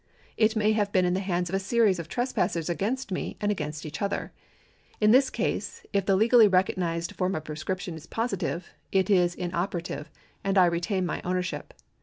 [0.35, 3.51] It may have been in the hands of a series of trespassers against me and
[3.51, 4.31] against each other.
[4.99, 10.09] In this case, if the legally recognised form of prescription is positive, it is inoperative,
[10.43, 11.75] and I retain my ownership.